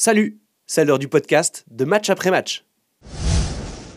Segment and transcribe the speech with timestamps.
[0.00, 2.64] Salut, c'est l'heure du podcast de match après match.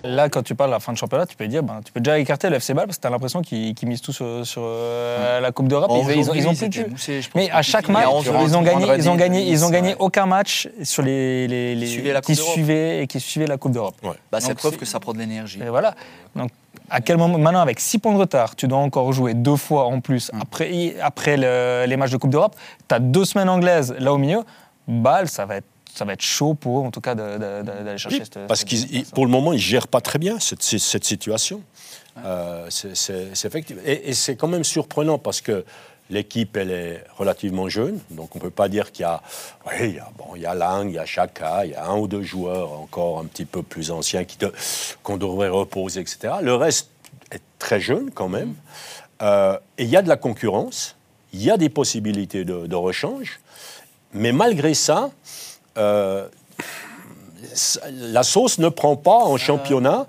[0.03, 1.99] Là, quand tu parles de la fin de championnat, tu peux dire, ben, tu peux
[1.99, 4.43] déjà écarter le FC Ball parce que tu as l'impression qu'ils qu'ils misent tout sur,
[4.43, 5.89] sur, euh, la Coupe d'Europe.
[5.89, 8.25] Bon, Ils, ils ont, ils ont aujourd'hui, plus de Mais à chaque match, a 11
[8.47, 9.95] ils ont gagné, ils ont gagné, ils ont gagné ouais.
[9.99, 13.73] aucun match sur les, les, les- suivaient la qui suivaient et qui suivaient la Coupe
[13.73, 13.93] d'Europe.
[14.31, 15.59] Bah, c'est preuve que ça prend de l'énergie.
[15.69, 15.93] Voilà.
[16.35, 16.49] Donc,
[16.89, 19.85] à quel moment maintenant avec 6 points de retard, tu dois encore jouer deux fois
[19.85, 22.55] en plus après, après le- les matchs de Coupe d'Europe.
[22.89, 24.39] Tu as deux semaines anglaises là au milieu.
[24.87, 28.19] Bâle, ça va être ça va être chaud pour eux, en tout cas, d'aller chercher
[28.19, 31.61] Oui, cette- parce qu'ils, pour le moment, ils ne gèrent pas très bien cette, situation.
[32.25, 33.77] Euh, c'est, effectif.
[33.85, 35.65] Et, et c'est quand même surprenant parce que
[36.09, 37.99] l'équipe, elle est relativement jeune.
[38.11, 39.21] Donc, on ne peut pas dire qu'il y a.
[39.65, 41.75] Oui, il y a, bon, il y a Lang, il y a Chaka, il y
[41.75, 44.37] a un ou deux joueurs encore un petit peu plus anciens qui
[45.03, 46.35] qu'on devrait reposer, etc.
[46.41, 46.89] Le reste
[47.31, 48.53] est très jeune quand même.
[49.21, 50.95] Euh, et il y a de la concurrence,
[51.33, 53.39] il y a des possibilités de, de rechange.
[54.13, 55.11] Mais malgré ça,
[55.77, 56.27] euh,
[57.91, 60.05] la sauce ne prend pas en championnat.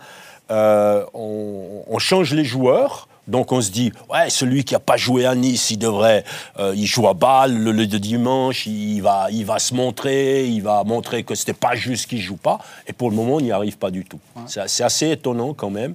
[0.51, 3.09] Euh, on, on change les joueurs.
[3.29, 6.25] Donc on se dit, ouais, celui qui n'a pas joué à Nice, il devrait,
[6.59, 10.61] euh, il joue à Bâle le, le dimanche, il va, il va se montrer, il
[10.61, 12.59] va montrer que c'était pas juste qu'il joue pas.
[12.89, 14.19] Et pour le moment, on n'y arrive pas du tout.
[14.47, 15.95] C'est c'est assez étonnant quand même.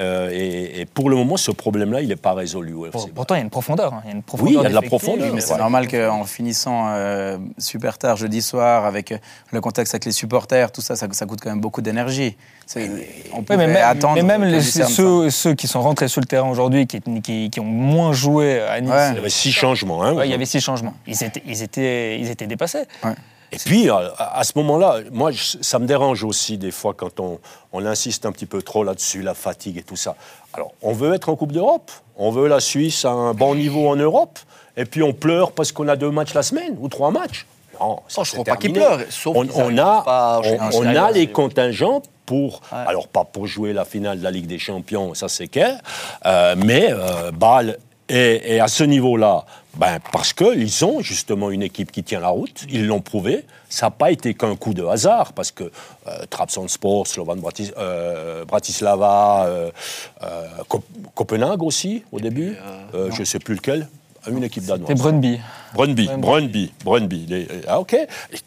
[0.00, 2.74] Euh, et, et pour le moment, ce problème-là, il n'est pas résolu.
[2.90, 3.94] Pour- pourtant, il y a une profondeur.
[3.94, 4.00] hein.
[4.04, 5.40] Il y a une profondeur Oui, il y a de la profondeur, Mais Ouais.
[5.40, 9.14] c'est normal qu'en finissant euh, super tard jeudi soir, avec
[9.52, 12.36] le contexte avec les supporters, tout ça, ça, ça coûte quand même beaucoup d'énergie.
[12.76, 14.14] On Oui, pouvait mais même, attendre.
[14.14, 17.60] mais même les- ceux, ceux qui sont rentrés sur le terrain aujourd'hui, qui, qui, qui
[17.60, 19.10] ont moins joué à Nice, Ouais.
[19.10, 20.02] Il y avait six changements.
[20.02, 20.94] hein, ouais, il y avait six changements.
[21.06, 22.84] Ils étaient, ils étaient, ils étaient dépassés.
[23.52, 27.20] Et puis, à, à ce moment-là, moi, je- ça me dérange aussi des fois quand
[27.20, 27.38] on,
[27.72, 30.16] on insiste un petit peu trop là-dessus, la fatigue et tout ça.
[30.54, 33.88] Alors, on veut être en Coupe d'Europe, on veut la Suisse à un bon niveau
[33.88, 34.38] en Europe,
[34.76, 37.46] et puis on pleure parce qu'on a deux matchs la semaine ou trois matchs.
[37.80, 40.40] Non, ça, Non, je c'est crois pas qu'ils pleurent, sauf on, on a, pas
[40.74, 42.78] on, a les contingents pour, Ouais.
[42.86, 45.78] alors pas pour jouer la finale de la Ligue des Champions, ça c'est clair,
[46.26, 49.44] euh, mais euh, Bâle est, est à ce niveau-là,
[49.76, 53.86] ben, parce qu'ils ont justement une équipe qui tient la route, ils l'ont prouvé, ça
[53.86, 59.46] n'a pas été qu'un coup de hasard, parce que euh, Trabzonspor, Slovan Bratis- euh, Bratislava,
[59.46, 59.70] euh,
[60.68, 62.56] Cop- Copenhague aussi au début,
[62.92, 63.88] je ne sais plus lequel,
[64.30, 64.88] une équipe danoise.
[64.88, 65.40] C'est Brøndby.
[65.74, 66.72] Brøndby, Brøndby.
[66.84, 67.26] Brøndby.
[67.28, 67.96] Les- Ah, ok.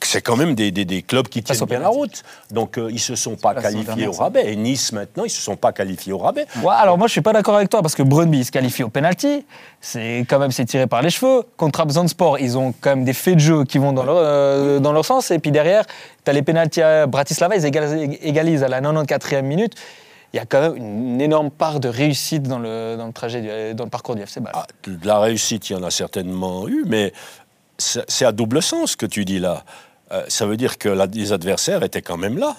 [0.02, 2.24] C'est quand même des, des- des clubs qui tiennent bien la route.
[2.52, 4.52] Donc, euh, ils ne se sont pas qualifiés au rabais.
[4.54, 6.46] Et Nice, maintenant, ils ne se sont pas qualifiés au rabais.
[6.64, 8.90] Ouais, alors moi je suis pas d'accord avec toi parce que Brøndby se qualifie au
[8.90, 9.46] penalty,
[9.82, 11.44] c'est quand même c'est tiré par les cheveux.
[11.58, 14.80] Contre Trabzonspor, ils ont quand même des faits de jeu qui vont dans leur, euh,
[14.80, 15.86] dans leur sens et puis derrière,
[16.24, 19.74] tu as les pénaltys à Bratislava, ils égalisent à la 94e minute.
[20.34, 23.74] Il y a quand même une énorme part de réussite dans le, dans le trajet,
[23.74, 24.54] dans le parcours du FC Bâle.
[24.56, 27.14] Ah, de la réussite, il y en a certainement eu, mais
[27.78, 29.64] c'est à double sens que tu dis là.
[30.12, 32.56] Euh, ça veut dire que les adversaires étaient quand même là.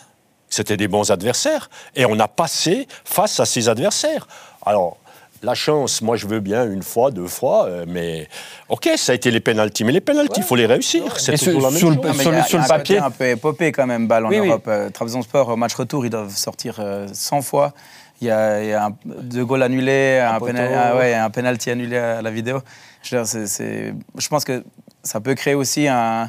[0.48, 1.68] C'était des bons adversaires.
[1.94, 4.26] Et on a passé face à ces adversaires.
[4.64, 4.96] Alors,
[5.42, 8.28] la chance, moi je veux bien une fois, deux fois, euh, mais
[8.68, 9.84] ok, ça a été les pénalties.
[9.84, 11.18] Mais les pénalties, il faut les réussir.
[11.18, 12.20] C'est Mais sur- toujours la même sur le- chose.
[12.20, 12.98] Sur y le- a- sur le un papier.
[12.98, 14.48] un peu épopée quand même, balle en Oui, oui.
[14.48, 14.64] Europe.
[14.68, 17.72] Euh, Trabzonspor, au match retour, ils doivent sortir euh, 100 fois.
[18.20, 21.30] Il y a, il y a un- deux goals annulés, un, pénal- ah ouais, un
[21.30, 22.60] penalty annulé à la vidéo.
[23.02, 24.64] Je, veux dire, je pense que
[25.04, 26.28] ça peut créer aussi un,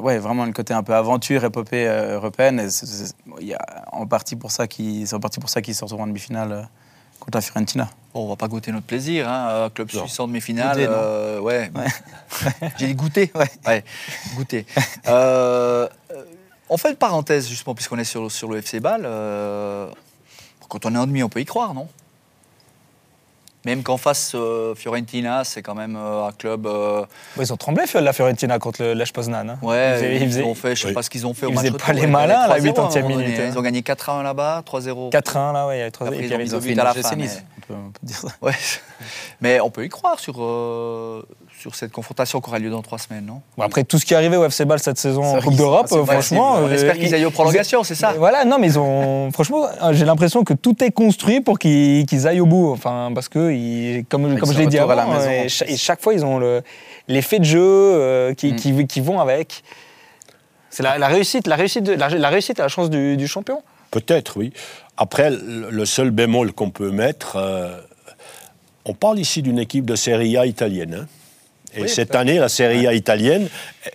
[0.00, 2.60] ouais, vraiment un côté un peu aventure, épopée euh, européenne.
[2.60, 3.58] Et y a
[3.92, 6.62] en partie pour ça qu'ils partie pour ça qu'ils sortent en demi-finale euh,
[7.20, 7.90] contre la Fiorentina.
[8.14, 10.00] Bon, on va pas goûter notre plaisir, hein, euh, club Non.
[10.06, 10.76] suisse en demi-finale.
[10.80, 11.70] Euh, ouais.
[12.78, 13.30] J'ai dit goûter.
[13.34, 13.50] Ouais.
[13.66, 13.84] Ouais,
[14.36, 14.66] goûter.
[15.08, 15.88] Euh,
[16.70, 19.02] on fait une parenthèse justement puisqu'on est sur, sur le FC Bâle.
[19.06, 19.88] euh,
[20.68, 21.88] quand on est en demi, on peut y croire, non?
[23.68, 26.66] Même qu'en face, euh, Fiorentina, c'est quand même euh, un club.
[26.66, 27.00] euh,
[27.36, 29.46] Ouais, Ils ont tremblé la Fiorentina contre le Lech Poznan.
[29.46, 29.58] hein.
[29.60, 30.94] ouais, Ils faisaient- ils ils, faisaient- ont fait, je sais oui.
[30.94, 32.48] pas ce qu'ils ont fait au ils match faisaient retour, pas les ils malins à
[32.48, 33.46] la avaient 80e 3-0 à un moment minute, donné.
[33.46, 33.50] hein.
[33.52, 35.10] Ils ont gagné 4-1 là-bas, 3-0.
[35.10, 36.78] 4-1 là, ouais, il y avait trois- Après, et puis ils ont Ils ont but
[36.78, 37.16] à la fin,
[37.68, 38.28] peut, on peut dire ça.
[38.42, 38.52] Ouais.
[39.40, 41.22] Mais on peut y croire sur, euh,
[41.60, 43.42] sur cette confrontation qui aura lieu dans trois semaines, non?
[43.56, 45.86] Bon, après tout ce qui est arrivé au FC Bâle cette saison en Coupe d'Europe,
[45.92, 46.54] euh, franchement.
[46.56, 48.14] On euh, espère qu'ils ils- aillent aux prolongations, c'est ça?
[48.18, 49.30] Voilà, non, mais ils ont.
[49.32, 52.72] Franchement, j'ai l'impression que tout est construit pour qu'ils aillent au bout.
[52.72, 56.14] Enfin, parce que, ils- comme, comme je l'ai dit à la maison, et, chaque fois,
[56.14, 56.62] ils ont le-
[57.06, 58.56] l'effet de jeu euh, qui, Mm.
[58.56, 59.62] qui, qui vont avec.
[60.70, 63.26] C'est la, la réussite, la réussite, de- la, la réussite à la chance du, du
[63.26, 63.62] champion.
[63.90, 64.52] Peut-être, oui.
[64.96, 67.76] Après, le seul bémol qu'on peut mettre, euh,
[68.84, 70.94] on parle ici d'une équipe de Serie A italienne.
[71.02, 71.06] hein.
[71.74, 73.46] Et Oui, cette année, la Serie A italienne,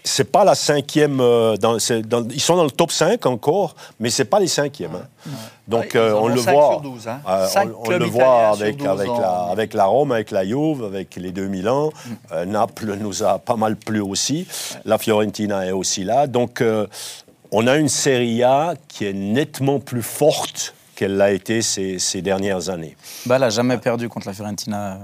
[0.03, 1.19] c'est pas la cinquième.
[1.19, 4.47] euh, dans, c'est dans- ils sont dans le top 5 encore, mais c'est pas les
[4.47, 4.95] cinquièmes.
[4.95, 5.29] hein.
[5.67, 6.69] Donc Ouais, euh, on le voit.
[6.73, 7.19] sur 12, hein.
[7.27, 10.83] euh, on- on, le voit avec, 12 avec, la, avec la Rome, avec la Juve,
[10.83, 11.89] avec les deux Milan.
[12.31, 14.45] Euh, Naples nous a pas mal plu aussi.
[14.85, 16.27] La Fiorentina est aussi là.
[16.27, 16.61] Donc
[17.53, 22.21] on a une Serie A qui est nettement plus forte qu'elle l'a été ces, ces
[22.21, 22.95] dernières années.
[23.25, 24.99] Bah, elle a jamais perdu contre la Fiorentina.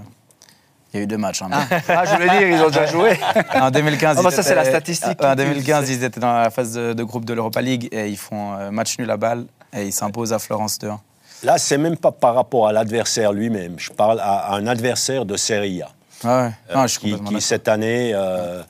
[0.93, 1.41] Il y a eu deux matchs.
[1.43, 1.49] hein.
[1.51, 3.11] Ah, ah, je voulais dire, ils ont déjà joué.
[3.53, 6.19] En 2015, Ah bah ils ça, c'est la étaient- statistique En qui- 2015, ils étaient
[6.19, 9.09] dans la phase de, de groupe de l'Europa League et ils font euh, match nul
[9.11, 10.97] à balle et ils s'imposent à Florence 2-1.
[11.43, 13.75] Là, c'est même pas par rapport à l'adversaire lui-même.
[13.77, 15.89] Je parle à, à un adversaire de Serie A.
[16.23, 16.51] Ah ouais.
[16.71, 18.61] Euh, Non, je suis qui, cette année, euh,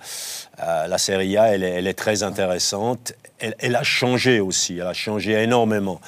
[0.64, 3.14] euh, la Serie A, elle est, elle est très intéressante.
[3.40, 6.00] Elle, elle a changé aussi, elle a changé énormément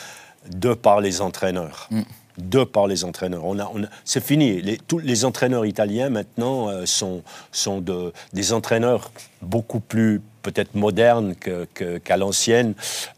[0.49, 1.87] de par les entraîneurs.
[1.91, 2.01] Mm.
[2.37, 3.43] De par les entraîneurs.
[3.45, 4.61] On a, on a- c'est fini.
[4.61, 9.11] Les, tous les entraîneurs italiens maintenant euh, sont, sont de, des entraîneurs
[9.41, 11.67] beaucoup plus peut-être modernes que-
[11.99, 12.73] qu'à l'ancienne.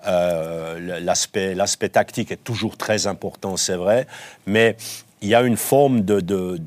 [0.07, 4.07] Euh, l'aspect, l'aspect tactique est toujours très important, c'est vrai,
[4.45, 4.75] mais
[5.21, 6.59] il y a une forme de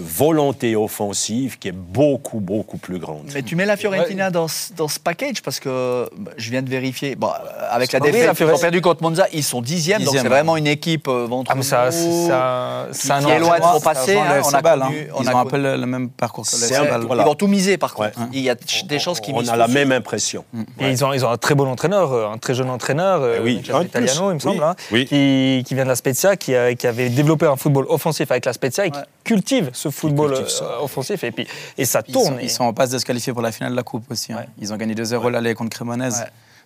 [0.00, 3.30] volonté offensive qui est beaucoup, beaucoup plus grande.
[3.34, 6.62] Mais tu mets la Fiorentina dans, ce- dans ce package parce que bah, je viens
[6.62, 7.14] de vérifier.
[7.16, 10.22] Bon, euh, avec la défaite, ils ont perdu contre Monza, ils sont dixièmes, donc c'est
[10.22, 10.28] ouais.
[10.28, 14.14] vraiment une équipe euh, ventre Ah, mais ça, un, qui- est loin de trop passer.
[14.14, 15.12] Ça hein, on a connu- hein.
[15.14, 17.22] on Ils a ont un peu le, le même parcours que voilà.
[17.22, 18.18] Ils vont tout miser par contre.
[18.20, 18.26] Ouais.
[18.32, 18.54] Il y a
[18.86, 20.44] des chances qu'ils On misent a la même impression.
[20.80, 23.40] Et ils ont, ils ont un très bon entraîneur, euh, un très jeune entraîneur, Eh
[23.40, 23.62] oui.
[23.84, 27.56] Italiano, il me semble, hein, qui, qui vient de la Spezia, qui, avait développé un
[27.56, 29.04] football offensif avec la Spezia et qui Ouais.
[29.28, 31.22] Cultive ce football cultive euh, offensif.
[31.24, 31.46] Et, puis,
[31.76, 32.26] et ça Ils tourne.
[32.34, 34.10] sont, et- ils sont en passe de se qualifier pour la finale de la Coupe
[34.10, 34.32] aussi.
[34.32, 34.44] hein.
[34.60, 36.24] Ils ont gagné 2-0 l'aller contre Cremonese.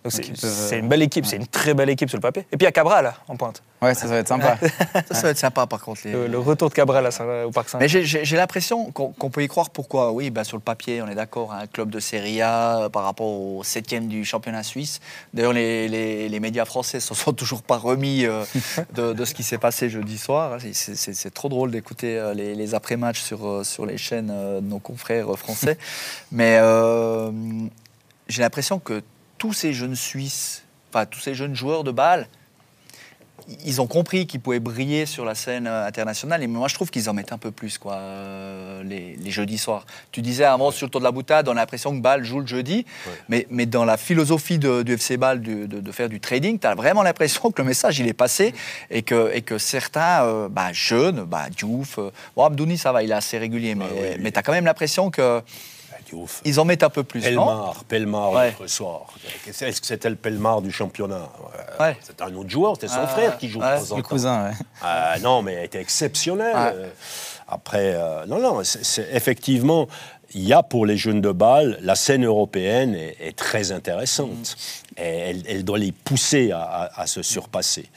[0.09, 2.41] C'est une belle équipe, c'est une très belle équipe sur le papier.
[2.51, 3.61] Et puis il y a Cabral en pointe.
[3.81, 4.57] Ouais, ça, ça va être sympa.
[5.09, 6.01] Ça, ça va être sympa par contre.
[6.05, 7.79] les- Le, le retour de Cabral à au Parc Saint.
[7.79, 9.69] Mais j'ai- l'impression qu'on peut y croire.
[9.71, 10.11] Pourquoi?
[10.13, 11.51] Oui, bah, sur le papier, on est d'accord.
[11.51, 15.01] Un club de Serie A euh, par rapport au septième du championnat suisse.
[15.33, 18.43] D'ailleurs, les, les- les médias français ne se sont toujours pas remis euh,
[18.95, 20.57] de, de ce qui s'est passé jeudi soir.
[20.71, 24.79] C'est- C'est trop drôle d'écouter euh, les, les après-matchs sur, sur les chaînes de nos
[24.79, 25.77] confrères français.
[26.31, 27.31] Mais euh,
[28.29, 29.01] j'ai l'impression que
[29.43, 32.27] tous ces jeunes Suisses, enfin tous ces jeunes joueurs de balle,
[33.65, 36.41] ils ont compris qu'ils pouvaient briller sur la scène euh, internationale.
[36.43, 39.57] Et moi, je trouve qu'ils en mettent un peu plus, quoi, euh, les, les jeudis
[39.57, 39.85] soirs.
[40.13, 42.39] Tu disais avant, sur le tour de la boutade, on a l'impression que Bâle joue
[42.39, 42.85] le jeudi.
[43.27, 46.57] Mais, mais dans la philosophie de- du FC Bâle de, de- de faire du trading,
[46.57, 48.53] tu as vraiment l'impression que le message, il est passé
[48.89, 53.03] et que, et que certains euh, bah, jeunes, bah, Diouf, euh, bon, Abdouni, ça va,
[53.03, 54.07] il est assez régulier, mais, oui.
[54.21, 55.11] mais tu as quand même l'impression
[56.13, 56.41] Diouf.
[56.59, 58.53] en mettent un peu plus, non Pelmar, Pelmar Ouais.
[58.59, 59.05] l'autre soir.
[59.47, 61.29] Est-ce que c'était le Pelmar du championnat?
[61.79, 61.97] Ouais.
[62.01, 63.79] C'était un autre joueur, c'était son Ah, frère qui joue ouais.
[63.81, 64.09] de temps en Le temps.
[64.09, 64.51] cousin.
[64.81, 65.79] Ah, non, mais elle était.
[66.73, 66.89] Euh,
[67.47, 69.87] Après, euh, non, non, c'est- effectivement,
[70.33, 74.55] il y a pour les jeunes de balle, la scène européenne est, est très intéressante.
[74.97, 77.89] Et elle, elle doit les pousser à, à- à se surpasser.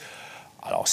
[0.67, 0.85] Alors,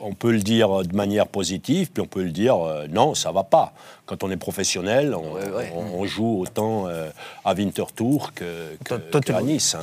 [0.00, 3.32] on peut le dire de manière positive, puis on peut le dire euh, non, ça
[3.32, 3.72] va pas.
[4.06, 5.72] Quand on est professionnel, on, Ouais, ouais.
[5.74, 7.08] on- on joue autant euh,
[7.44, 9.74] à Winterthur que, que, Toi- toi, tu qu'à le- Nice.
[9.74, 9.80] hein.